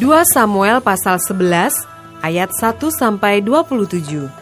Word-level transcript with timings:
2 0.00 0.24
Samuel 0.24 0.80
pasal 0.80 1.20
11 1.20 1.76
ayat 2.24 2.48
1 2.56 2.88
sampai 2.88 3.44
27. 3.44 4.32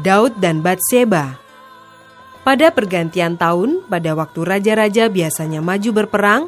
Daud 0.00 0.32
dan 0.40 0.64
Batseba. 0.64 1.36
Pada 2.40 2.72
pergantian 2.72 3.36
tahun, 3.36 3.84
pada 3.84 4.16
waktu 4.16 4.40
raja-raja 4.48 5.12
biasanya 5.12 5.60
maju 5.60 5.90
berperang, 5.92 6.42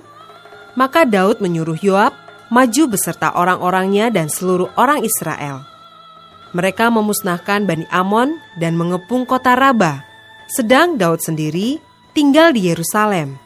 maka 0.72 1.04
Daud 1.04 1.44
menyuruh 1.44 1.76
Yoab 1.84 2.16
maju 2.48 2.82
beserta 2.88 3.36
orang-orangnya 3.36 4.08
dan 4.08 4.32
seluruh 4.32 4.72
orang 4.80 5.04
Israel. 5.04 5.68
Mereka 6.56 6.88
memusnahkan 6.88 7.68
Bani 7.68 7.84
Amon 7.92 8.40
dan 8.56 8.80
mengepung 8.80 9.28
kota 9.28 9.52
Raba, 9.52 10.00
sedang 10.48 10.96
Daud 10.96 11.20
sendiri 11.20 11.76
tinggal 12.16 12.56
di 12.56 12.72
Yerusalem. 12.72 13.36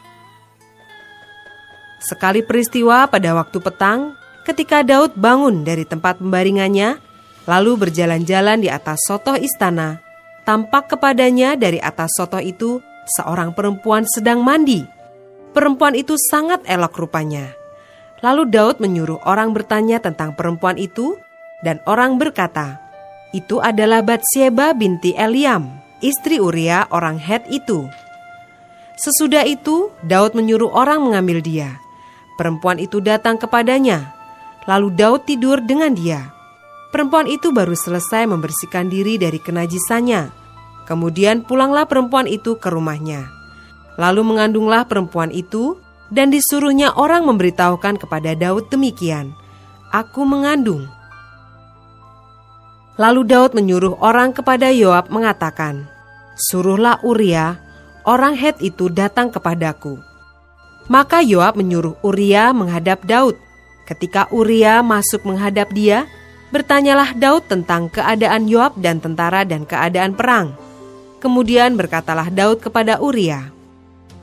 Sekali 1.98 2.47
peristiwa 2.47 3.11
pada 3.11 3.34
waktu 3.34 3.59
petang, 3.59 4.22
ketika 4.43 4.83
Daud 4.83 5.15
bangun 5.15 5.62
dari 5.62 5.87
tempat 5.87 6.19
pembaringannya, 6.19 6.98
lalu 7.47 7.79
berjalan-jalan 7.79 8.62
di 8.62 8.69
atas 8.71 9.03
sotoh 9.07 9.34
istana, 9.39 10.03
tampak 10.47 10.95
kepadanya 10.95 11.59
dari 11.59 11.79
atas 11.83 12.15
sotoh 12.19 12.43
itu 12.43 12.83
seorang 13.19 13.55
perempuan 13.55 14.07
sedang 14.07 14.43
mandi. 14.43 14.87
Perempuan 15.53 15.93
itu 15.99 16.15
sangat 16.17 16.65
elok 16.65 16.97
rupanya. 16.97 17.53
Lalu 18.23 18.49
Daud 18.49 18.79
menyuruh 18.79 19.19
orang 19.27 19.51
bertanya 19.51 19.99
tentang 19.99 20.39
perempuan 20.39 20.79
itu, 20.79 21.19
dan 21.67 21.83
orang 21.91 22.17
berkata, 22.17 22.79
"Itu 23.34 23.59
adalah 23.59 24.01
Batseba 24.01 24.73
binti 24.73 25.12
Eliam, 25.19 25.83
istri 25.99 26.39
Uria 26.39 26.87
orang 26.95 27.19
Het 27.19 27.43
itu." 27.51 27.91
Sesudah 28.95 29.43
itu, 29.43 29.91
Daud 30.06 30.39
menyuruh 30.39 30.71
orang 30.71 31.03
mengambil 31.03 31.43
dia. 31.43 31.83
Perempuan 32.39 32.79
itu 32.79 33.03
datang 33.03 33.34
kepadanya, 33.37 34.15
Lalu 34.71 34.95
Daud 34.95 35.27
tidur 35.27 35.59
dengan 35.59 35.91
dia. 35.91 36.31
Perempuan 36.95 37.27
itu 37.27 37.51
baru 37.51 37.75
selesai 37.75 38.29
membersihkan 38.29 38.87
diri 38.87 39.19
dari 39.19 39.43
kenajisannya. 39.43 40.31
Kemudian 40.87 41.43
pulanglah 41.43 41.89
perempuan 41.89 42.29
itu 42.29 42.61
ke 42.61 42.69
rumahnya. 42.71 43.27
Lalu 43.99 44.23
mengandunglah 44.23 44.87
perempuan 44.87 45.33
itu 45.35 45.81
dan 46.13 46.29
disuruhnya 46.29 46.93
orang 46.95 47.25
memberitahukan 47.27 47.97
kepada 47.97 48.37
Daud 48.37 48.69
demikian. 48.69 49.33
Aku 49.91 50.23
mengandung. 50.29 50.87
Lalu 53.01 53.25
Daud 53.25 53.57
menyuruh 53.57 53.97
orang 54.05 54.37
kepada 54.37 54.69
Yoab 54.69 55.09
mengatakan, 55.09 55.89
Suruhlah 56.37 57.01
Uria, 57.01 57.57
orang 58.05 58.37
Het 58.37 58.61
itu 58.61 58.93
datang 58.93 59.33
kepadaku. 59.33 59.97
Maka 60.93 61.25
Yoab 61.25 61.56
menyuruh 61.56 61.97
Uria 62.05 62.53
menghadap 62.53 63.01
Daud 63.09 63.37
Ketika 63.82 64.31
Uria 64.31 64.81
masuk 64.81 65.26
menghadap 65.26 65.75
dia, 65.75 66.06
bertanyalah 66.54 67.16
Daud 67.16 67.48
tentang 67.50 67.91
keadaan 67.91 68.47
Yoab 68.47 68.78
dan 68.78 69.03
tentara 69.03 69.43
dan 69.43 69.66
keadaan 69.66 70.15
perang. 70.15 70.54
Kemudian 71.19 71.75
berkatalah 71.75 72.31
Daud 72.31 72.62
kepada 72.62 73.03
Uria, 73.03 73.50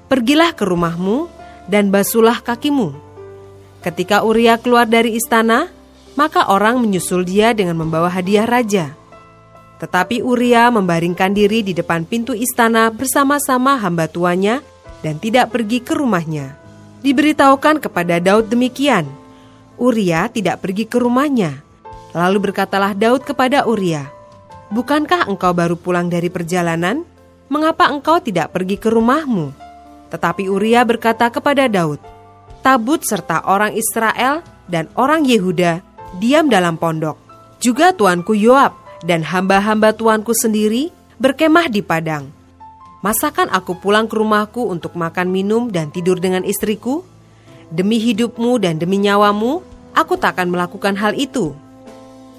"Pergilah 0.08 0.56
ke 0.56 0.64
rumahmu 0.64 1.28
dan 1.68 1.92
basuhlah 1.92 2.40
kakimu." 2.40 2.96
Ketika 3.80 4.24
Uria 4.28 4.59
keluar 4.59 4.88
dari 4.88 5.16
istana, 5.16 5.72
maka 6.19 6.52
orang 6.52 6.84
menyusul 6.84 7.24
dia 7.24 7.56
dengan 7.56 7.80
membawa 7.80 8.12
hadiah 8.12 8.44
raja. 8.44 8.92
Tetapi 9.80 10.19
Uria 10.19 10.68
membaringkan 10.68 11.31
diri 11.31 11.64
di 11.64 11.72
depan 11.72 12.03
pintu 12.03 12.36
istana 12.36 12.92
bersama-sama 12.92 13.80
hamba 13.80 14.12
tuanya 14.12 14.59
dan 15.00 15.16
tidak 15.16 15.56
pergi 15.56 15.80
ke 15.80 15.96
rumahnya. 15.96 16.59
Diberitahukan 17.00 17.80
kepada 17.80 18.19
Daud 18.19 18.52
demikian, 18.52 19.08
Uria 19.80 20.28
tidak 20.28 20.60
pergi 20.60 20.86
ke 20.86 21.00
rumahnya. 21.00 21.64
Lalu 22.12 22.52
berkatalah 22.52 22.92
Daud 22.92 23.24
kepada 23.24 23.64
Uria, 23.64 24.12
Bukankah 24.70 25.26
engkau 25.26 25.50
baru 25.50 25.74
pulang 25.74 26.14
dari 26.14 26.30
perjalanan? 26.30 27.02
Mengapa 27.50 27.90
engkau 27.90 28.22
tidak 28.22 28.54
pergi 28.54 28.78
ke 28.78 28.94
rumahmu? 28.94 29.50
Tetapi 30.14 30.46
Uria 30.46 30.86
berkata 30.86 31.34
kepada 31.34 31.66
Daud, 31.66 31.98
Tabut 32.62 33.02
serta 33.02 33.50
orang 33.50 33.74
Israel 33.74 34.46
dan 34.70 34.86
orang 34.94 35.26
Yehuda 35.26 35.82
diam 36.22 36.52
dalam 36.52 36.78
pondok. 36.78 37.18
Juga 37.58 37.96
tuanku 37.96 38.38
Yoab 38.38 38.78
dan 39.02 39.26
hamba-hamba 39.26 39.96
tuanku 39.96 40.38
sendiri 40.38 40.94
berkemah 41.18 41.72
di 41.72 41.82
padang. 41.82 42.30
Masakan 43.00 43.50
aku 43.50 43.80
pulang 43.80 44.12
ke 44.12 44.20
rumahku 44.20 44.68
untuk 44.70 44.94
makan 44.94 45.32
minum 45.32 45.72
dan 45.72 45.90
tidur 45.90 46.20
dengan 46.20 46.44
istriku? 46.44 47.02
Demi 47.72 47.98
hidupmu 47.98 48.60
dan 48.60 48.76
demi 48.78 49.00
nyawamu, 49.00 49.66
aku 49.94 50.18
tak 50.18 50.38
akan 50.38 50.54
melakukan 50.54 50.96
hal 50.98 51.16
itu. 51.18 51.54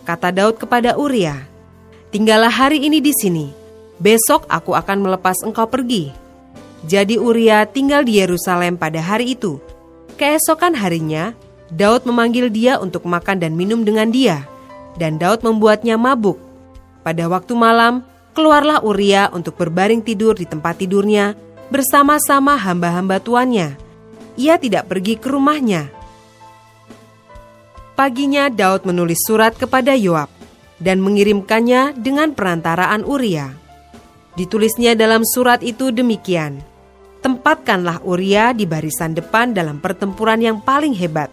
Kata 0.04 0.34
Daud 0.34 0.58
kepada 0.58 0.96
Uria, 0.98 1.46
tinggallah 2.10 2.50
hari 2.50 2.82
ini 2.82 2.98
di 2.98 3.12
sini, 3.14 3.52
besok 4.00 4.48
aku 4.50 4.74
akan 4.74 5.04
melepas 5.04 5.38
engkau 5.46 5.68
pergi. 5.70 6.10
Jadi 6.86 7.20
Uria 7.20 7.68
tinggal 7.68 8.02
di 8.02 8.18
Yerusalem 8.18 8.80
pada 8.80 8.98
hari 8.98 9.36
itu. 9.36 9.60
Keesokan 10.16 10.74
harinya, 10.74 11.36
Daud 11.70 12.08
memanggil 12.08 12.48
dia 12.48 12.80
untuk 12.80 13.04
makan 13.06 13.38
dan 13.38 13.54
minum 13.54 13.84
dengan 13.84 14.08
dia, 14.08 14.48
dan 14.96 15.20
Daud 15.20 15.44
membuatnya 15.44 16.00
mabuk. 16.00 16.40
Pada 17.04 17.28
waktu 17.28 17.52
malam, 17.56 18.02
keluarlah 18.32 18.80
Uria 18.82 19.28
untuk 19.30 19.56
berbaring 19.60 20.00
tidur 20.00 20.34
di 20.36 20.48
tempat 20.48 20.80
tidurnya 20.80 21.36
bersama-sama 21.70 22.58
hamba-hamba 22.58 23.22
tuannya 23.22 23.90
ia 24.40 24.56
tidak 24.56 24.88
pergi 24.88 25.20
ke 25.20 25.28
rumahnya. 25.28 25.92
Paginya 28.00 28.48
Daud 28.48 28.88
menulis 28.88 29.20
surat 29.28 29.52
kepada 29.52 29.92
Yoab 29.92 30.32
dan 30.80 31.04
mengirimkannya 31.04 31.92
dengan 32.00 32.32
perantaraan 32.32 33.04
Uria. 33.04 33.52
Ditulisnya 34.40 34.96
dalam 34.96 35.20
surat 35.20 35.60
itu 35.60 35.92
demikian, 35.92 36.64
Tempatkanlah 37.20 38.00
Uria 38.00 38.56
di 38.56 38.64
barisan 38.64 39.12
depan 39.12 39.52
dalam 39.52 39.84
pertempuran 39.84 40.40
yang 40.40 40.64
paling 40.64 40.96
hebat. 40.96 41.28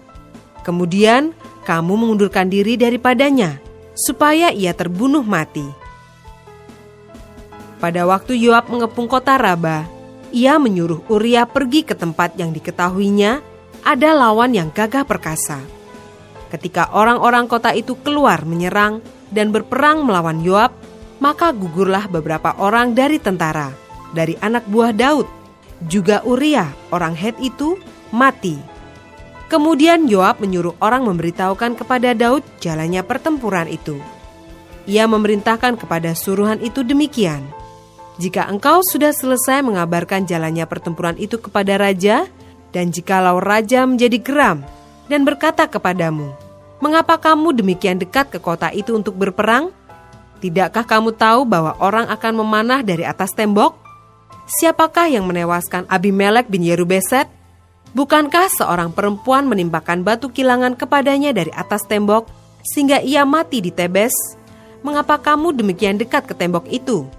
Kemudian 0.68 1.32
kamu 1.64 2.04
mengundurkan 2.04 2.52
diri 2.52 2.76
daripadanya, 2.76 3.64
supaya 3.96 4.52
ia 4.52 4.76
terbunuh 4.76 5.24
mati. 5.24 5.64
Pada 7.80 8.04
waktu 8.04 8.36
Yoab 8.44 8.68
mengepung 8.68 9.08
kota 9.08 9.40
Rabah, 9.40 9.88
ia 10.36 10.60
menyuruh 10.60 11.08
Uria 11.08 11.48
pergi 11.48 11.88
ke 11.88 11.96
tempat 11.96 12.36
yang 12.36 12.52
diketahuinya 12.52 13.40
ada 13.88 14.10
lawan 14.12 14.52
yang 14.52 14.68
gagah 14.76 15.08
perkasa. 15.08 15.77
Ketika 16.48 16.92
orang-orang 16.96 17.46
kota 17.52 17.76
itu 17.76 18.00
keluar 18.00 18.48
menyerang 18.48 19.04
dan 19.34 19.52
berperang 19.52 20.08
melawan 20.08 20.40
Yoab, 20.40 20.72
maka 21.20 21.52
gugurlah 21.52 22.08
beberapa 22.08 22.56
orang 22.56 22.96
dari 22.96 23.20
tentara, 23.20 23.76
dari 24.16 24.40
anak 24.40 24.64
buah 24.70 24.96
Daud. 24.96 25.28
Juga 25.86 26.24
Uria, 26.24 26.72
orang 26.90 27.14
Het 27.14 27.38
itu, 27.44 27.78
mati. 28.16 28.58
Kemudian 29.52 30.08
Yoab 30.08 30.40
menyuruh 30.40 30.76
orang 30.80 31.06
memberitahukan 31.06 31.78
kepada 31.80 32.16
Daud 32.16 32.44
jalannya 32.64 33.04
pertempuran 33.04 33.68
itu. 33.68 34.00
Ia 34.88 35.04
memerintahkan 35.06 35.76
kepada 35.76 36.16
suruhan 36.16 36.64
itu 36.64 36.84
demikian– 36.84 37.44
jika 38.18 38.50
engkau 38.50 38.82
sudah 38.82 39.14
selesai 39.14 39.62
mengabarkan 39.62 40.26
jalannya 40.26 40.66
pertempuran 40.66 41.14
itu 41.22 41.38
kepada 41.38 41.78
raja, 41.78 42.26
dan 42.74 42.90
jikalau 42.90 43.38
raja 43.38 43.86
menjadi 43.86 44.18
geram 44.18 44.66
dan 45.08 45.28
berkata 45.28 45.68
kepadamu, 45.68 46.32
"Mengapa 46.84 47.20
kamu 47.20 47.56
demikian 47.56 48.00
dekat 48.00 48.32
ke 48.32 48.40
kota 48.40 48.72
itu 48.72 48.96
untuk 48.96 49.16
berperang? 49.16 49.74
Tidakkah 50.38 50.86
kamu 50.86 51.18
tahu 51.18 51.50
bahwa 51.50 51.74
orang 51.82 52.06
akan 52.08 52.46
memanah 52.46 52.86
dari 52.86 53.02
atas 53.02 53.34
tembok? 53.34 53.74
Siapakah 54.48 55.10
yang 55.10 55.26
menewaskan 55.26 55.90
Abimelek 55.90 56.48
bin 56.48 56.62
Yerubeset? 56.62 57.28
Bukankah 57.92 58.52
seorang 58.54 58.94
perempuan 58.94 59.50
menimpakan 59.50 60.06
batu 60.06 60.30
kilangan 60.30 60.78
kepadanya 60.78 61.34
dari 61.34 61.50
atas 61.52 61.84
tembok 61.90 62.30
sehingga 62.62 63.02
ia 63.02 63.26
mati 63.26 63.60
di 63.60 63.74
Tebes? 63.74 64.14
Mengapa 64.86 65.18
kamu 65.18 65.58
demikian 65.58 65.98
dekat 65.98 66.30
ke 66.30 66.38
tembok 66.38 66.70
itu?" 66.70 67.10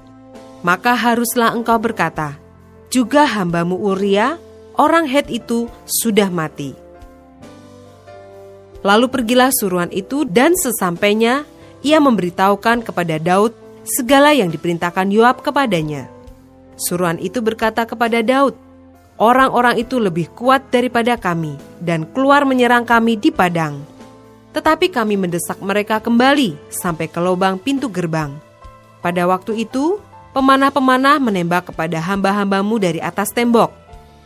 maka 0.63 0.95
haruslah 0.95 1.55
engkau 1.55 1.79
berkata, 1.79 2.35
juga 2.89 3.29
hambamu 3.29 3.79
Uria, 3.79 4.41
orang 4.75 5.07
Het 5.07 5.29
itu 5.31 5.71
sudah 5.87 6.33
mati. 6.33 6.75
Lalu 8.87 9.11
pergilah 9.11 9.51
suruhan 9.51 9.91
itu 9.91 10.23
dan 10.23 10.55
sesampainya 10.55 11.43
ia 11.83 11.99
memberitahukan 11.99 12.87
kepada 12.87 13.19
Daud 13.19 13.55
segala 13.83 14.35
yang 14.35 14.51
diperintahkan 14.51 15.11
Yoab 15.11 15.43
kepadanya. 15.43 16.07
Suruhan 16.79 17.19
itu 17.19 17.43
berkata 17.43 17.83
kepada 17.89 18.23
Daud, 18.23 18.55
Orang-orang 19.19 19.83
itu 19.83 19.99
lebih 19.99 20.31
kuat 20.31 20.71
daripada 20.71 21.19
kami 21.19 21.59
dan 21.83 22.07
keluar 22.15 22.47
menyerang 22.47 22.87
kami 22.87 23.19
di 23.19 23.35
padang. 23.35 23.83
Tetapi 24.55 24.95
kami 24.95 25.19
mendesak 25.19 25.59
mereka 25.59 25.99
kembali 25.99 26.55
sampai 26.71 27.11
ke 27.11 27.19
lubang 27.19 27.59
pintu 27.59 27.91
gerbang. 27.91 28.31
Pada 29.03 29.27
waktu 29.27 29.67
itu, 29.67 29.99
pemanah-pemanah 30.31 31.19
menembak 31.19 31.67
kepada 31.67 31.99
hamba-hambamu 31.99 32.79
dari 32.79 33.03
atas 33.03 33.35
tembok, 33.35 33.75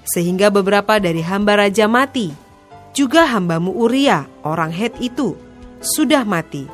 sehingga 0.04 0.52
beberapa 0.52 1.00
dari 1.00 1.24
hamba 1.24 1.64
raja 1.64 1.88
mati. 1.88 2.51
Juga 2.92 3.24
hambamu 3.24 3.72
Uria, 3.72 4.28
orang 4.44 4.68
Het 4.68 4.92
itu, 5.00 5.32
sudah 5.80 6.28
mati. 6.28 6.68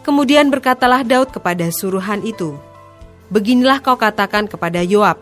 Kemudian 0.00 0.48
berkatalah 0.48 1.04
Daud 1.04 1.28
kepada 1.28 1.68
suruhan 1.68 2.24
itu, 2.24 2.56
Beginilah 3.28 3.84
kau 3.84 4.00
katakan 4.00 4.48
kepada 4.48 4.80
Yoab, 4.80 5.20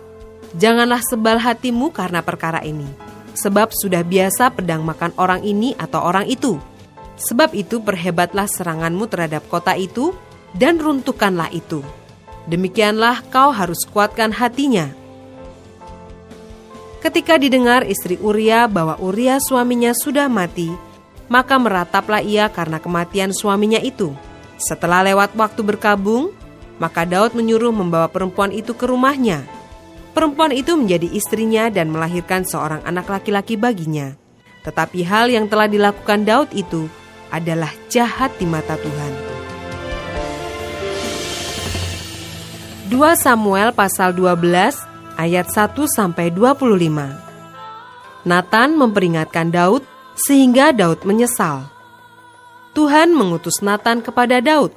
Janganlah 0.54 1.02
sebal 1.02 1.42
hatimu 1.42 1.90
karena 1.90 2.22
perkara 2.22 2.62
ini, 2.62 2.86
sebab 3.34 3.74
sudah 3.74 4.06
biasa 4.06 4.54
pedang 4.54 4.86
makan 4.86 5.10
orang 5.18 5.42
ini 5.42 5.74
atau 5.74 6.06
orang 6.06 6.30
itu. 6.30 6.62
Sebab 7.18 7.50
itu 7.50 7.82
perhebatlah 7.82 8.46
seranganmu 8.46 9.10
terhadap 9.10 9.42
kota 9.50 9.74
itu, 9.74 10.14
dan 10.54 10.78
runtuhkanlah 10.78 11.50
itu. 11.50 11.82
Demikianlah 12.46 13.26
kau 13.34 13.50
harus 13.50 13.82
kuatkan 13.90 14.30
hatinya. 14.30 14.94
Ketika 17.06 17.38
didengar 17.38 17.86
istri 17.86 18.18
Uria 18.18 18.66
bahwa 18.66 18.98
Uria 18.98 19.38
suaminya 19.38 19.94
sudah 19.94 20.26
mati, 20.26 20.74
maka 21.30 21.54
merataplah 21.54 22.18
ia 22.18 22.50
karena 22.50 22.82
kematian 22.82 23.30
suaminya 23.30 23.78
itu. 23.78 24.10
Setelah 24.58 25.06
lewat 25.06 25.38
waktu 25.38 25.62
berkabung, 25.62 26.34
maka 26.82 27.06
Daud 27.06 27.38
menyuruh 27.38 27.70
membawa 27.70 28.10
perempuan 28.10 28.50
itu 28.50 28.74
ke 28.74 28.90
rumahnya. 28.90 29.46
Perempuan 30.18 30.50
itu 30.50 30.74
menjadi 30.74 31.06
istrinya 31.14 31.70
dan 31.70 31.94
melahirkan 31.94 32.42
seorang 32.42 32.82
anak 32.82 33.06
laki-laki 33.06 33.54
baginya. 33.54 34.18
Tetapi 34.66 35.06
hal 35.06 35.30
yang 35.30 35.46
telah 35.46 35.70
dilakukan 35.70 36.26
Daud 36.26 36.50
itu 36.58 36.90
adalah 37.30 37.70
jahat 37.86 38.34
di 38.34 38.50
mata 38.50 38.74
Tuhan. 38.74 39.12
2 42.90 42.98
Samuel 43.14 43.70
pasal 43.70 44.10
12 44.10 44.85
ayat 45.16 45.48
1 45.50 45.88
sampai 45.88 46.30
25. 46.30 48.28
Nathan 48.28 48.70
memperingatkan 48.76 49.50
Daud 49.50 49.82
sehingga 50.16 50.72
Daud 50.72 51.04
menyesal. 51.08 51.68
Tuhan 52.76 53.16
mengutus 53.16 53.64
Nathan 53.64 54.04
kepada 54.04 54.40
Daud. 54.44 54.72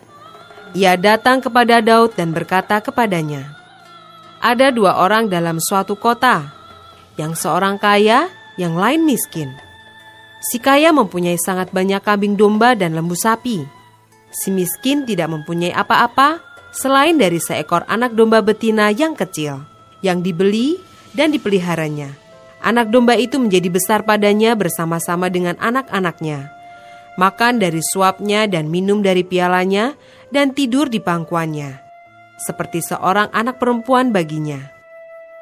Ia 0.72 0.96
datang 0.96 1.44
kepada 1.44 1.84
Daud 1.84 2.16
dan 2.16 2.32
berkata 2.32 2.80
kepadanya, 2.80 3.52
"Ada 4.40 4.72
dua 4.72 5.02
orang 5.04 5.28
dalam 5.28 5.58
suatu 5.60 5.98
kota, 6.00 6.56
yang 7.20 7.36
seorang 7.36 7.76
kaya, 7.76 8.32
yang 8.56 8.80
lain 8.80 9.04
miskin. 9.04 9.52
Si 10.40 10.56
kaya 10.56 10.96
mempunyai 10.96 11.36
sangat 11.36 11.76
banyak 11.76 12.00
kambing 12.00 12.40
domba 12.40 12.72
dan 12.72 12.96
lembu 12.96 13.16
sapi. 13.16 13.60
Si 14.32 14.48
miskin 14.54 15.04
tidak 15.04 15.28
mempunyai 15.28 15.76
apa-apa 15.76 16.40
selain 16.72 17.20
dari 17.20 17.44
seekor 17.44 17.84
anak 17.92 18.16
domba 18.16 18.40
betina 18.40 18.88
yang 18.94 19.18
kecil, 19.18 19.68
yang 20.06 20.24
dibeli 20.24 20.80
dan 21.14 21.34
dipeliharanya. 21.34 22.14
Anak 22.60 22.92
domba 22.92 23.16
itu 23.16 23.40
menjadi 23.40 23.72
besar 23.72 24.00
padanya 24.04 24.52
bersama-sama 24.54 25.32
dengan 25.32 25.56
anak-anaknya. 25.64 26.52
Makan 27.16 27.60
dari 27.60 27.80
suapnya 27.80 28.48
dan 28.48 28.68
minum 28.68 29.00
dari 29.00 29.24
pialanya 29.24 29.96
dan 30.32 30.52
tidur 30.52 30.92
di 30.92 31.00
pangkuannya. 31.00 31.80
Seperti 32.40 32.84
seorang 32.84 33.32
anak 33.36 33.60
perempuan 33.60 34.12
baginya. 34.16 34.60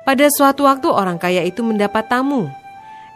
Pada 0.06 0.30
suatu 0.34 0.66
waktu 0.66 0.88
orang 0.90 1.20
kaya 1.22 1.46
itu 1.46 1.62
mendapat 1.62 2.10
tamu. 2.10 2.50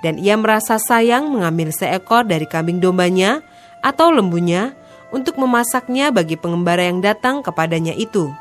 Dan 0.01 0.17
ia 0.17 0.33
merasa 0.33 0.81
sayang 0.81 1.29
mengambil 1.29 1.69
seekor 1.69 2.25
dari 2.25 2.49
kambing 2.49 2.81
dombanya 2.81 3.45
atau 3.85 4.09
lembunya 4.09 4.73
untuk 5.13 5.37
memasaknya 5.37 6.09
bagi 6.09 6.35
pengembara 6.37 6.89
yang 6.89 7.05
datang 7.05 7.45
kepadanya 7.45 7.93
itu. 7.93 8.33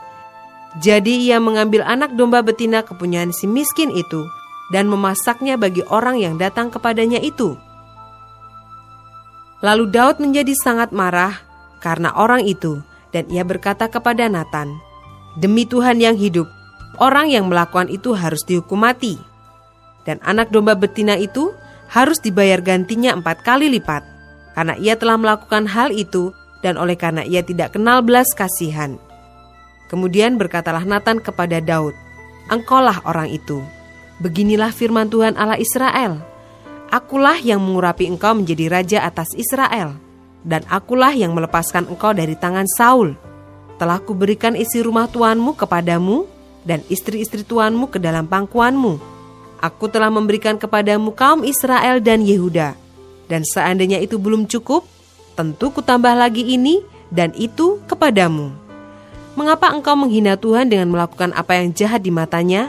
Jadi 0.79 1.27
ia 1.27 1.43
mengambil 1.43 1.83
anak 1.83 2.15
domba 2.15 2.47
betina 2.47 2.87
kepunyaan 2.87 3.35
si 3.35 3.51
miskin 3.51 3.91
itu 3.91 4.23
dan 4.71 4.87
memasaknya 4.87 5.59
bagi 5.59 5.83
orang 5.91 6.23
yang 6.23 6.39
datang 6.39 6.71
kepadanya 6.71 7.19
itu. 7.19 7.59
Lalu 9.67 9.91
Daud 9.91 10.23
menjadi 10.23 10.55
sangat 10.55 10.95
marah 10.95 11.43
karena 11.83 12.15
orang 12.15 12.47
itu 12.47 12.79
dan 13.11 13.27
ia 13.27 13.43
berkata 13.43 13.91
kepada 13.91 14.31
Nathan, 14.31 14.71
Demi 15.43 15.67
Tuhan 15.67 15.99
yang 15.99 16.15
hidup, 16.15 16.47
orang 17.03 17.31
yang 17.31 17.51
melakukan 17.51 17.91
itu 17.91 18.15
harus 18.15 18.47
dihukum 18.47 18.87
mati. 18.87 19.19
Dan 20.07 20.23
anak 20.23 20.55
domba 20.55 20.79
betina 20.79 21.19
itu 21.19 21.51
harus 21.91 22.23
dibayar 22.23 22.63
gantinya 22.63 23.13
empat 23.19 23.43
kali 23.43 23.67
lipat, 23.69 24.07
karena 24.55 24.75
ia 24.79 24.95
telah 24.95 25.19
melakukan 25.19 25.67
hal 25.67 25.91
itu 25.91 26.31
dan 26.63 26.79
oleh 26.79 26.95
karena 26.95 27.27
ia 27.27 27.43
tidak 27.43 27.75
kenal 27.75 28.01
belas 28.01 28.31
kasihan. 28.33 28.97
Kemudian 29.91 30.39
berkatalah 30.39 30.87
Nathan 30.87 31.19
kepada 31.19 31.59
Daud, 31.59 31.99
Engkaulah 32.47 33.03
orang 33.03 33.31
itu. 33.31 33.59
Beginilah 34.23 34.71
firman 34.71 35.11
Tuhan 35.11 35.35
Allah 35.35 35.59
Israel. 35.59 36.23
Akulah 36.91 37.39
yang 37.39 37.63
mengurapi 37.63 38.11
engkau 38.11 38.35
menjadi 38.35 38.67
raja 38.71 38.99
atas 39.03 39.35
Israel. 39.35 39.99
Dan 40.47 40.63
akulah 40.71 41.15
yang 41.15 41.35
melepaskan 41.35 41.91
engkau 41.91 42.11
dari 42.11 42.35
tangan 42.35 42.67
Saul. 42.67 43.15
Telah 43.79 44.03
kuberikan 44.03 44.59
isi 44.59 44.83
rumah 44.83 45.07
tuanmu 45.07 45.55
kepadamu 45.55 46.27
dan 46.67 46.83
istri-istri 46.91 47.47
tuanmu 47.47 47.91
ke 47.91 47.99
dalam 48.03 48.27
pangkuanmu. 48.27 48.99
Aku 49.63 49.87
telah 49.87 50.11
memberikan 50.11 50.59
kepadamu 50.59 51.15
kaum 51.15 51.43
Israel 51.47 52.03
dan 52.03 52.27
Yehuda. 52.27 52.75
Dan 53.31 53.47
seandainya 53.47 54.03
itu 54.03 54.19
belum 54.19 54.51
cukup, 54.51 54.83
tentu 55.39 55.71
kutambah 55.71 56.19
lagi 56.19 56.43
ini 56.43 56.83
dan 57.15 57.31
itu 57.39 57.79
kepadamu. 57.87 58.70
Mengapa 59.39 59.71
engkau 59.71 59.95
menghina 59.95 60.35
Tuhan 60.35 60.67
dengan 60.67 60.91
melakukan 60.91 61.31
apa 61.39 61.55
yang 61.63 61.71
jahat 61.71 62.03
di 62.03 62.11
matanya? 62.11 62.67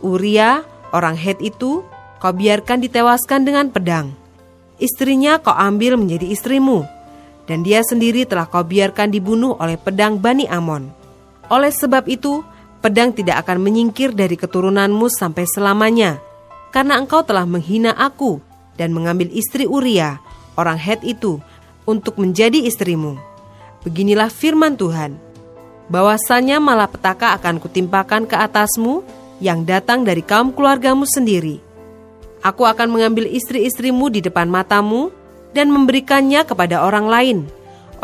Uria, 0.00 0.64
orang 0.88 1.16
Het 1.16 1.36
itu, 1.44 1.84
kau 2.16 2.32
biarkan 2.32 2.80
ditewaskan 2.80 3.44
dengan 3.44 3.68
pedang. 3.68 4.12
Istrinya 4.80 5.36
kau 5.36 5.52
ambil 5.52 6.00
menjadi 6.00 6.32
istrimu, 6.32 6.84
dan 7.44 7.60
dia 7.60 7.84
sendiri 7.84 8.24
telah 8.24 8.48
kau 8.48 8.64
biarkan 8.64 9.12
dibunuh 9.12 9.56
oleh 9.60 9.76
pedang 9.76 10.16
Bani 10.16 10.48
Amon. 10.48 10.88
Oleh 11.52 11.72
sebab 11.72 12.08
itu, 12.08 12.40
pedang 12.80 13.12
tidak 13.12 13.44
akan 13.44 13.60
menyingkir 13.60 14.16
dari 14.16 14.36
keturunanmu 14.36 15.12
sampai 15.12 15.44
selamanya, 15.44 16.20
karena 16.72 16.96
engkau 16.96 17.20
telah 17.20 17.44
menghina 17.44 17.92
aku 17.96 18.40
dan 18.80 18.92
mengambil 18.96 19.28
istri 19.32 19.68
Uria, 19.68 20.20
orang 20.56 20.80
Het 20.80 21.04
itu, 21.04 21.40
untuk 21.84 22.16
menjadi 22.16 22.64
istrimu. 22.64 23.16
Beginilah 23.84 24.28
firman 24.28 24.76
Tuhan, 24.76 25.25
bahwasanya 25.86 26.58
malapetaka 26.58 27.36
akan 27.38 27.62
kutimpakan 27.62 28.26
ke 28.26 28.34
atasmu 28.34 29.06
yang 29.38 29.62
datang 29.62 30.02
dari 30.02 30.24
kaum 30.24 30.50
keluargamu 30.50 31.04
sendiri. 31.06 31.62
Aku 32.42 32.62
akan 32.62 32.88
mengambil 32.90 33.26
istri-istrimu 33.26 34.10
di 34.10 34.22
depan 34.22 34.46
matamu 34.46 35.10
dan 35.50 35.72
memberikannya 35.72 36.46
kepada 36.46 36.84
orang 36.84 37.06
lain. 37.08 37.38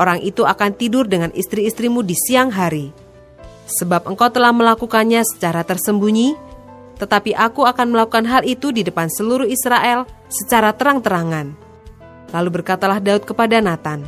Orang 0.00 0.24
itu 0.24 0.42
akan 0.48 0.72
tidur 0.72 1.04
dengan 1.04 1.30
istri-istrimu 1.36 2.00
di 2.00 2.16
siang 2.16 2.48
hari. 2.48 2.90
Sebab 3.68 4.08
engkau 4.08 4.32
telah 4.32 4.50
melakukannya 4.50 5.22
secara 5.22 5.62
tersembunyi, 5.62 6.34
tetapi 6.96 7.36
aku 7.36 7.68
akan 7.68 7.92
melakukan 7.92 8.24
hal 8.26 8.42
itu 8.42 8.72
di 8.72 8.82
depan 8.82 9.06
seluruh 9.12 9.46
Israel 9.46 10.08
secara 10.32 10.72
terang-terangan. 10.72 11.54
Lalu 12.32 12.48
berkatalah 12.62 12.98
Daud 12.98 13.28
kepada 13.28 13.60
Nathan, 13.60 14.02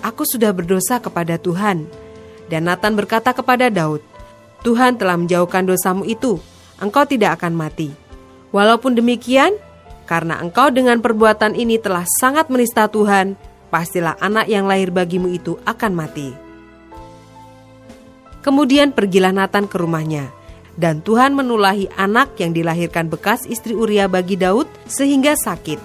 Aku 0.00 0.24
sudah 0.24 0.48
berdosa 0.56 0.96
kepada 0.96 1.36
Tuhan. 1.36 1.84
Dan 2.50 2.66
Nathan 2.66 2.98
berkata 2.98 3.30
kepada 3.30 3.70
Daud, 3.70 4.02
Tuhan 4.66 4.98
telah 4.98 5.14
menjauhkan 5.14 5.64
dosamu 5.64 6.02
itu, 6.02 6.42
engkau 6.82 7.06
tidak 7.06 7.38
akan 7.38 7.54
mati. 7.54 7.94
Walaupun 8.50 8.98
demikian, 8.98 9.54
karena 10.10 10.42
engkau 10.42 10.74
dengan 10.74 10.98
perbuatan 10.98 11.54
ini 11.54 11.78
telah 11.78 12.02
sangat 12.18 12.50
menista 12.50 12.90
Tuhan, 12.90 13.38
pastilah 13.70 14.18
anak 14.18 14.50
yang 14.50 14.66
lahir 14.66 14.90
bagimu 14.90 15.30
itu 15.30 15.54
akan 15.62 15.94
mati. 15.94 16.34
Kemudian 18.42 18.90
pergilah 18.90 19.30
Nathan 19.30 19.70
ke 19.70 19.78
rumahnya, 19.78 20.34
dan 20.74 20.98
Tuhan 21.06 21.38
menulahi 21.38 21.86
anak 21.94 22.34
yang 22.42 22.50
dilahirkan 22.50 23.06
bekas 23.06 23.46
istri 23.46 23.78
Uria 23.78 24.10
bagi 24.10 24.34
Daud 24.34 24.66
sehingga 24.90 25.38
sakit. 25.38 25.78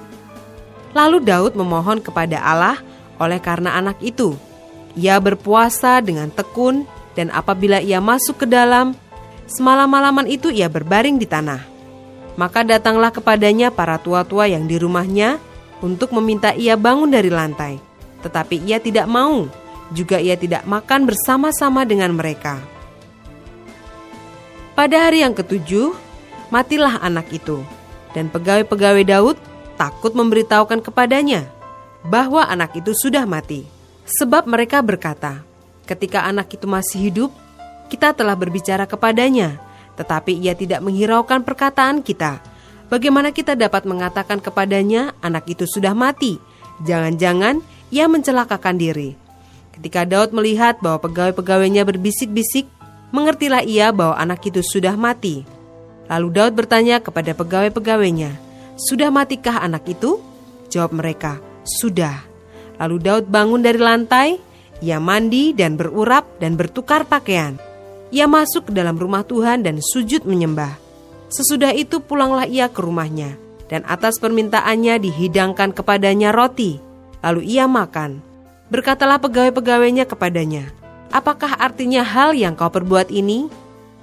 Lalu 0.98 1.22
Daud 1.22 1.54
memohon 1.54 2.02
kepada 2.02 2.42
Allah 2.42 2.82
oleh 3.22 3.38
karena 3.38 3.78
anak 3.78 4.00
itu. 4.02 4.34
Ia 4.96 5.20
berpuasa 5.20 6.00
dengan 6.00 6.32
tekun 6.32 6.88
dan 7.16 7.32
apabila 7.32 7.84
ia 7.84 8.00
masuk 8.00 8.44
ke 8.44 8.48
dalam, 8.48 8.96
semalam-malaman 9.48 10.28
itu 10.28 10.52
ia 10.52 10.72
berbaring 10.72 11.20
di 11.20 11.28
tanah. 11.28 11.64
Maka 12.36 12.68
datanglah 12.68 13.16
kepadanya 13.16 13.72
para 13.72 13.96
tua-tua 13.96 14.52
yang 14.52 14.68
di 14.68 14.76
rumahnya 14.76 15.40
untuk 15.80 16.12
meminta 16.16 16.52
ia 16.52 16.76
bangun 16.76 17.12
dari 17.12 17.32
lantai. 17.32 17.80
Tetapi 18.24 18.64
ia 18.68 18.80
tidak 18.80 19.08
mau, 19.08 19.48
juga 19.92 20.20
ia 20.20 20.36
tidak 20.36 20.68
makan 20.68 21.08
bersama-sama 21.08 21.88
dengan 21.88 22.16
mereka. 22.16 22.60
Pada 24.76 25.08
hari 25.08 25.24
yang 25.24 25.32
ketujuh, 25.32 25.96
matilah 26.52 27.00
anak 27.00 27.32
itu, 27.32 27.64
dan 28.12 28.28
pegawai-pegawai 28.28 29.04
Daud 29.08 29.38
takut 29.80 30.12
memberitahukan 30.12 30.84
kepadanya 30.84 31.48
bahwa 32.04 32.44
anak 32.44 32.76
itu 32.76 32.92
sudah 32.92 33.24
mati. 33.24 33.75
Sebab 34.06 34.46
mereka 34.46 34.86
berkata, 34.86 35.42
ketika 35.90 36.26
anak 36.30 36.54
itu 36.54 36.70
masih 36.70 37.10
hidup, 37.10 37.32
kita 37.90 38.14
telah 38.14 38.38
berbicara 38.38 38.86
kepadanya, 38.86 39.58
tetapi 39.98 40.38
ia 40.38 40.54
tidak 40.54 40.86
menghiraukan 40.86 41.42
perkataan 41.42 42.06
kita. 42.06 42.38
Bagaimana 42.86 43.34
kita 43.34 43.58
dapat 43.58 43.90
mengatakan 43.90 44.38
kepadanya 44.38 45.18
anak 45.26 45.50
itu 45.50 45.66
sudah 45.66 45.98
mati? 45.98 46.38
Jangan-jangan 46.86 47.66
ia 47.90 48.06
mencelakakan 48.06 48.78
diri. 48.78 49.18
Ketika 49.74 50.06
Daud 50.06 50.32
melihat 50.38 50.78
bahwa 50.80 51.02
pegawai-pegawainya 51.02 51.82
berbisik-bisik, 51.82 52.70
mengertilah 53.10 53.66
ia 53.66 53.90
bahwa 53.90 54.16
anak 54.22 54.46
itu 54.46 54.62
sudah 54.62 54.94
mati. 54.94 55.44
Lalu 56.06 56.28
Daud 56.30 56.54
bertanya 56.54 57.02
kepada 57.02 57.34
pegawai-pegawainya, 57.34 58.38
"Sudah 58.78 59.10
matikah 59.10 59.66
anak 59.66 59.90
itu?" 59.90 60.22
Jawab 60.70 60.94
mereka, 60.94 61.42
"Sudah." 61.66 62.35
Lalu 62.82 62.98
Daud 63.00 63.26
bangun 63.32 63.62
dari 63.64 63.80
lantai, 63.80 64.40
ia 64.84 65.00
mandi 65.00 65.56
dan 65.56 65.80
berurap 65.80 66.28
dan 66.44 66.60
bertukar 66.60 67.08
pakaian. 67.08 67.56
Ia 68.12 68.28
masuk 68.28 68.70
ke 68.70 68.72
dalam 68.76 69.00
rumah 69.00 69.24
Tuhan 69.24 69.64
dan 69.64 69.80
sujud 69.80 70.28
menyembah. 70.28 70.76
Sesudah 71.32 71.74
itu 71.74 72.04
pulanglah 72.04 72.46
ia 72.46 72.70
ke 72.70 72.80
rumahnya, 72.80 73.36
dan 73.72 73.82
atas 73.88 74.22
permintaannya 74.22 75.02
dihidangkan 75.02 75.74
kepadanya 75.74 76.30
roti. 76.36 76.78
Lalu 77.26 77.42
ia 77.58 77.66
makan. 77.66 78.22
Berkatalah 78.70 79.18
pegawai-pegawainya 79.18 80.06
kepadanya, 80.06 80.70
Apakah 81.16 81.56
artinya 81.56 82.04
hal 82.04 82.36
yang 82.36 82.60
kau 82.60 82.68
perbuat 82.68 83.08
ini? 83.08 83.48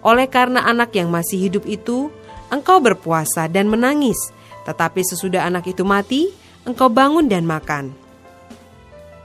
Oleh 0.00 0.26
karena 0.32 0.64
anak 0.64 0.96
yang 0.96 1.12
masih 1.12 1.44
hidup 1.44 1.68
itu, 1.68 2.08
engkau 2.48 2.80
berpuasa 2.80 3.46
dan 3.52 3.68
menangis, 3.68 4.18
tetapi 4.64 5.04
sesudah 5.04 5.44
anak 5.44 5.68
itu 5.68 5.84
mati, 5.84 6.32
engkau 6.64 6.88
bangun 6.88 7.28
dan 7.28 7.44
makan. 7.44 7.92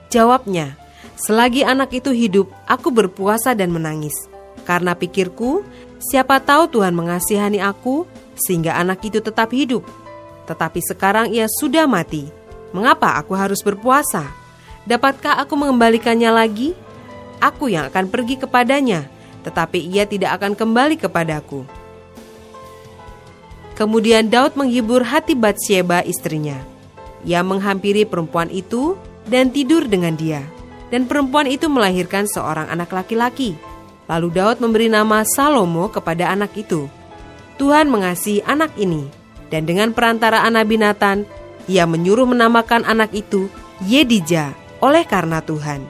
Jawabnya, 0.08 0.80
selagi 1.20 1.68
anak 1.68 1.92
itu 1.92 2.16
hidup, 2.16 2.48
aku 2.68 2.92
berpuasa 2.92 3.52
dan 3.52 3.76
menangis 3.76 4.16
karena 4.68 5.00
pikirku, 5.00 5.64
siapa 6.04 6.44
tahu 6.44 6.68
Tuhan 6.68 6.92
mengasihani 6.92 7.64
aku 7.64 8.04
sehingga 8.36 8.76
anak 8.76 9.00
itu 9.08 9.24
tetap 9.24 9.56
hidup. 9.56 9.88
Tetapi 10.44 10.84
sekarang 10.84 11.32
ia 11.32 11.48
sudah 11.48 11.88
mati. 11.88 12.28
Mengapa 12.76 13.16
aku 13.16 13.32
harus 13.32 13.64
berpuasa? 13.64 14.28
Dapatkah 14.84 15.40
aku 15.40 15.56
mengembalikannya 15.56 16.28
lagi? 16.28 16.76
Aku 17.40 17.72
yang 17.72 17.88
akan 17.88 18.12
pergi 18.12 18.36
kepadanya, 18.36 19.08
tetapi 19.48 19.80
ia 19.80 20.04
tidak 20.04 20.36
akan 20.36 20.52
kembali 20.52 21.00
kepadaku. 21.00 21.64
Kemudian 23.80 24.28
Daud 24.28 24.60
menghibur 24.60 25.08
hati 25.08 25.32
Batsyeba 25.32 26.04
istrinya. 26.04 26.60
Ia 27.24 27.40
menghampiri 27.40 28.04
perempuan 28.04 28.52
itu 28.52 29.00
dan 29.28 29.52
tidur 29.52 29.86
dengan 29.88 30.16
dia. 30.16 30.44
Dan 30.88 31.04
perempuan 31.04 31.52
itu 31.52 31.68
melahirkan 31.68 32.26
seorang 32.32 32.72
anak 32.72 32.96
laki-laki. 32.96 33.60
Lalu 34.08 34.40
Daud 34.40 34.64
memberi 34.64 34.88
nama 34.88 35.28
Salomo 35.28 35.92
kepada 35.92 36.32
anak 36.32 36.56
itu. 36.56 36.88
Tuhan 37.60 37.92
mengasihi 37.92 38.40
anak 38.48 38.72
ini, 38.80 39.12
dan 39.52 39.68
dengan 39.68 39.92
perantaraan 39.92 40.56
Nabi 40.56 40.80
Nathan, 40.80 41.28
ia 41.68 41.84
menyuruh 41.84 42.24
menamakan 42.24 42.88
anak 42.88 43.12
itu 43.12 43.52
Yedija 43.84 44.56
oleh 44.80 45.04
karena 45.04 45.44
Tuhan. 45.44 45.84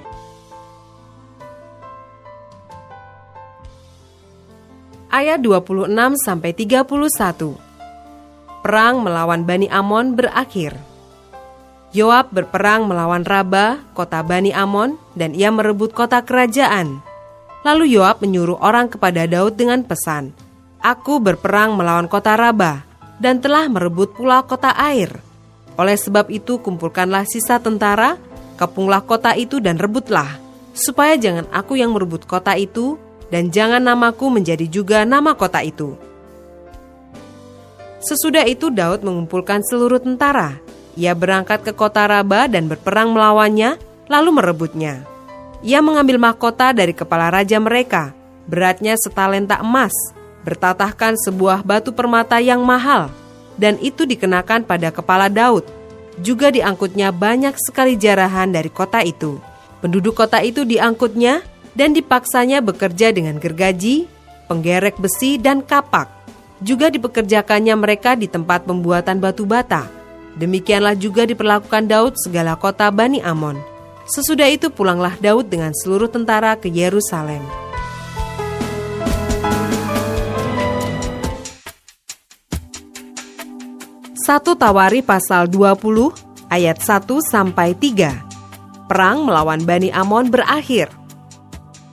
Ayat 5.07 5.39
26 5.39 5.87
sampai 6.19 6.51
31. 6.51 7.55
Perang 8.65 8.95
melawan 8.99 9.47
Bani 9.47 9.71
Amon 9.71 10.17
berakhir. 10.17 10.75
Yoab 11.97 12.29
berperang 12.29 12.85
melawan 12.85 13.25
Raba, 13.25 13.81
kota 13.97 14.21
Bani 14.21 14.53
Amon, 14.53 15.01
dan 15.17 15.33
ia 15.33 15.49
merebut 15.49 15.97
kota 15.97 16.21
kerajaan. 16.21 17.01
Lalu 17.65 17.97
Yoab 17.97 18.21
menyuruh 18.21 18.61
orang 18.61 18.85
kepada 18.85 19.25
Daud 19.25 19.57
dengan 19.57 19.81
pesan, 19.81 20.29
Aku 20.77 21.17
berperang 21.17 21.73
melawan 21.73 22.05
kota 22.05 22.37
Raba 22.37 22.85
dan 23.17 23.41
telah 23.41 23.65
merebut 23.65 24.13
pula 24.13 24.45
kota 24.45 24.77
air. 24.77 25.09
Oleh 25.73 25.97
sebab 25.97 26.29
itu 26.29 26.61
kumpulkanlah 26.61 27.25
sisa 27.25 27.57
tentara, 27.57 28.21
kepunglah 28.61 29.01
kota 29.01 29.33
itu 29.33 29.57
dan 29.57 29.81
rebutlah, 29.81 30.37
supaya 30.77 31.17
jangan 31.17 31.49
aku 31.49 31.81
yang 31.81 31.97
merebut 31.97 32.29
kota 32.29 32.53
itu 32.53 33.01
dan 33.33 33.49
jangan 33.49 33.81
namaku 33.81 34.29
menjadi 34.29 34.69
juga 34.69 35.01
nama 35.01 35.33
kota 35.33 35.65
itu. 35.65 35.97
Sesudah 38.05 38.45
itu 38.45 38.69
Daud 38.69 39.01
mengumpulkan 39.01 39.65
seluruh 39.65 39.97
tentara. 39.97 40.66
Ia 40.97 41.13
berangkat 41.13 41.61
ke 41.61 41.77
kota 41.77 42.09
Raba 42.09 42.49
dan 42.49 42.65
berperang 42.65 43.13
melawannya, 43.13 43.77
lalu 44.09 44.29
merebutnya. 44.33 45.05
Ia 45.61 45.77
mengambil 45.85 46.17
mahkota 46.17 46.73
dari 46.73 46.97
kepala 46.97 47.29
raja 47.29 47.61
mereka, 47.61 48.17
beratnya 48.49 48.97
setalenta 48.97 49.61
emas, 49.61 49.93
bertatahkan 50.41 51.13
sebuah 51.21 51.61
batu 51.61 51.93
permata 51.93 52.41
yang 52.41 52.65
mahal, 52.65 53.13
dan 53.61 53.77
itu 53.77 54.09
dikenakan 54.09 54.65
pada 54.65 54.89
kepala 54.89 55.29
Daud. 55.29 55.69
Juga 56.17 56.49
diangkutnya 56.49 57.13
banyak 57.13 57.53
sekali 57.61 57.93
jarahan 57.93 58.49
dari 58.49 58.73
kota 58.73 59.05
itu. 59.05 59.37
Penduduk 59.85 60.17
kota 60.17 60.41
itu 60.41 60.65
diangkutnya 60.65 61.45
dan 61.77 61.93
dipaksanya 61.93 62.65
bekerja 62.65 63.13
dengan 63.13 63.37
gergaji, 63.37 64.09
penggerek 64.49 64.97
besi, 64.97 65.37
dan 65.37 65.61
kapak. 65.61 66.09
Juga 66.57 66.89
dipekerjakannya 66.89 67.77
mereka 67.77 68.17
di 68.17 68.25
tempat 68.25 68.65
pembuatan 68.65 69.21
batu 69.21 69.45
bata. 69.45 69.96
Demikianlah 70.37 70.93
juga 70.93 71.25
diperlakukan 71.25 71.89
Daud 71.89 72.13
segala 72.21 72.53
kota 72.55 72.87
Bani 72.93 73.19
Amon 73.25 73.77
Sesudah 74.07 74.47
itu 74.47 74.71
pulanglah 74.71 75.19
Daud 75.19 75.51
dengan 75.51 75.75
seluruh 75.75 76.07
tentara 76.07 76.55
ke 76.55 76.71
Yerusalem. 76.71 77.43
Satu 84.15 84.55
Tawari 84.55 85.03
pasal 85.03 85.51
20 85.51 86.15
ayat 86.47 86.79
1 86.79 87.03
sampai 87.19 87.75
3. 87.75 88.87
Perang 88.87 89.27
melawan 89.27 89.59
Bani 89.67 89.91
Amon 89.91 90.31
berakhir. 90.31 90.87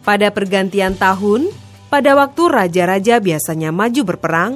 Pada 0.06 0.30
pergantian 0.30 0.94
tahun, 0.94 1.50
pada 1.90 2.14
waktu 2.14 2.42
raja-raja 2.46 3.18
biasanya 3.18 3.74
maju 3.74 4.02
berperang, 4.06 4.52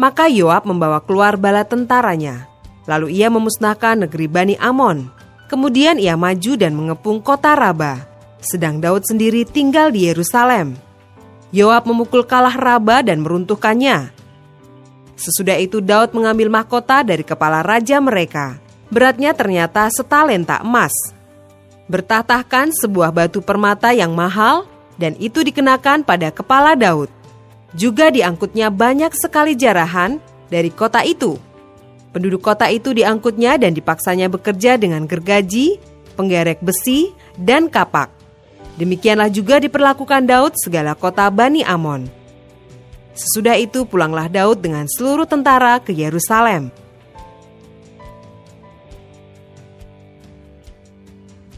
maka 0.00 0.24
Yoab 0.32 0.64
membawa 0.64 1.04
keluar 1.04 1.36
bala 1.36 1.68
tentaranya. 1.68 2.53
Lalu 2.84 3.16
ia 3.16 3.32
memusnahkan 3.32 4.04
negeri 4.04 4.28
Bani 4.28 4.54
Amon 4.60 5.08
Kemudian 5.44 6.00
ia 6.00 6.16
maju 6.16 6.52
dan 6.56 6.72
mengepung 6.72 7.20
kota 7.20 7.52
Raba, 7.52 8.08
sedang 8.40 8.80
Daud 8.80 9.04
sendiri 9.04 9.44
tinggal 9.44 9.92
di 9.92 10.08
Yerusalem. 10.08 10.74
Yoab 11.52 11.84
memukul 11.86 12.24
kalah 12.24 12.56
Raba 12.56 13.04
dan 13.04 13.20
meruntuhkannya. 13.20 14.10
Sesudah 15.14 15.60
itu 15.60 15.78
Daud 15.78 16.10
mengambil 16.16 16.50
mahkota 16.50 17.06
dari 17.06 17.22
kepala 17.22 17.62
raja 17.62 18.02
mereka. 18.02 18.58
Beratnya 18.90 19.30
ternyata 19.30 19.86
setalenta 19.92 20.58
emas. 20.64 20.90
Bertatahkan 21.86 22.74
sebuah 22.74 23.14
batu 23.14 23.38
permata 23.38 23.94
yang 23.94 24.10
mahal 24.10 24.66
dan 24.98 25.14
itu 25.22 25.44
dikenakan 25.44 26.02
pada 26.02 26.34
kepala 26.34 26.74
Daud. 26.74 27.12
Juga 27.78 28.10
diangkutnya 28.10 28.74
banyak 28.74 29.14
sekali 29.14 29.54
jarahan 29.54 30.18
dari 30.50 30.74
kota 30.74 31.06
itu 31.06 31.38
Penduduk 32.14 32.46
kota 32.46 32.70
itu 32.70 32.94
diangkutnya 32.94 33.58
dan 33.58 33.74
dipaksanya 33.74 34.30
bekerja 34.30 34.78
dengan 34.78 35.02
gergaji, 35.02 35.82
penggerek 36.14 36.62
besi, 36.62 37.10
dan 37.34 37.66
kapak. 37.66 38.06
Demikianlah 38.78 39.34
juga 39.34 39.58
diperlakukan 39.58 40.22
Daud 40.22 40.54
segala 40.54 40.94
kota 40.94 41.26
Bani 41.26 41.66
Amon. 41.66 42.06
Sesudah 43.18 43.58
itu 43.58 43.82
pulanglah 43.82 44.30
Daud 44.30 44.62
dengan 44.62 44.86
seluruh 44.86 45.26
tentara 45.26 45.82
ke 45.82 45.90
Yerusalem. 45.90 46.70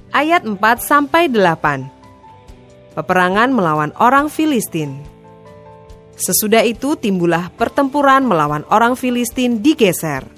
Ayat 0.08 0.48
4 0.48 0.56
sampai 0.80 1.28
8. 1.28 2.96
Peperangan 2.96 3.52
melawan 3.52 3.92
orang 4.00 4.32
Filistin. 4.32 5.04
Sesudah 6.16 6.64
itu 6.64 6.96
timbullah 6.96 7.52
pertempuran 7.52 8.25
melawan 8.25 8.64
orang 8.72 8.96
Filistin 8.96 9.60
di 9.60 9.76
Geser. 9.76 10.36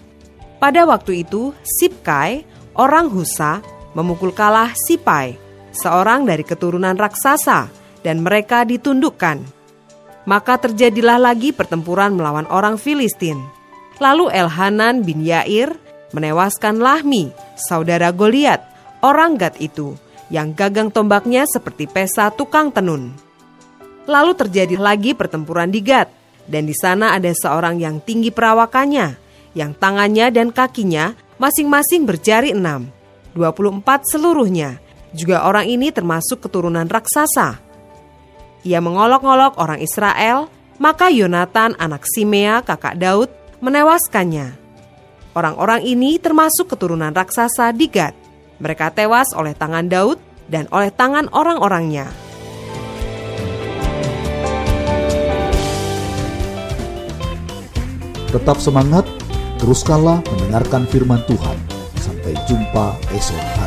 Pada 0.59 0.83
waktu 0.91 1.23
itu, 1.23 1.55
Sipkai, 1.63 2.43
orang 2.75 3.07
Husa, 3.15 3.63
memukul 3.95 4.35
kalah 4.35 4.75
Sipai, 4.75 5.39
seorang 5.71 6.27
dari 6.27 6.43
keturunan 6.43 6.99
raksasa, 6.99 7.71
dan 8.03 8.27
mereka 8.27 8.67
ditundukkan. 8.67 9.39
Maka 10.27 10.59
terjadilah 10.59 11.23
lagi 11.23 11.55
pertempuran 11.55 12.19
melawan 12.19 12.45
orang 12.51 12.75
Filistin. 12.75 13.39
Lalu 14.03 14.35
Elhanan 14.35 15.07
bin 15.07 15.23
Yair 15.23 15.75
menewaskan 16.11 16.83
Lahmi, 16.83 17.31
saudara 17.55 18.11
Goliat, 18.11 18.63
orang 19.03 19.39
Gad 19.39 19.63
itu, 19.63 19.95
yang 20.29 20.59
gagang 20.59 20.91
tombaknya 20.91 21.47
seperti 21.47 21.87
pesa 21.87 22.35
tukang 22.35 22.75
tenun. 22.75 23.15
Lalu 24.11 24.33
terjadi 24.35 24.75
lagi 24.75 25.15
pertempuran 25.15 25.71
di 25.71 25.87
Gad, 25.87 26.11
dan 26.51 26.67
di 26.67 26.75
sana 26.75 27.15
ada 27.15 27.31
seorang 27.31 27.79
yang 27.79 28.01
tinggi 28.01 28.33
perawakannya, 28.33 29.28
yang 29.59 29.75
tangannya 29.75 30.31
dan 30.31 30.55
kakinya 30.55 31.19
masing-masing 31.43 32.07
berjari 32.07 32.55
enam, 32.55 32.87
24 33.35 34.07
seluruhnya. 34.07 34.79
Juga 35.11 35.43
orang 35.43 35.67
ini 35.67 35.91
termasuk 35.91 36.47
keturunan 36.47 36.87
raksasa. 36.87 37.59
Ia 38.63 38.79
mengolok-olok 38.79 39.59
orang 39.59 39.83
Israel, 39.83 40.47
maka 40.79 41.11
Yonatan 41.11 41.75
anak 41.75 42.07
Simea 42.07 42.63
kakak 42.63 42.95
Daud 43.03 43.35
menewaskannya. 43.59 44.55
Orang-orang 45.35 45.83
ini 45.83 46.23
termasuk 46.23 46.71
keturunan 46.71 47.11
raksasa 47.11 47.75
di 47.75 47.91
Gad. 47.91 48.15
Mereka 48.63 48.95
tewas 48.95 49.35
oleh 49.35 49.55
tangan 49.55 49.87
Daud 49.91 50.19
dan 50.51 50.67
oleh 50.71 50.91
tangan 50.91 51.31
orang-orangnya. 51.31 52.11
Tetap 58.29 58.61
semangat, 58.61 59.09
teruskanlah 59.59 60.23
mendengarkan 60.25 60.87
firman 60.87 61.21
Tuhan. 61.27 61.59
Sampai 61.99 62.33
jumpa 62.47 62.95
esok. 63.13 63.58